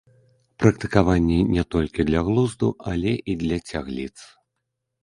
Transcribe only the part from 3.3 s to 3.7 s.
і для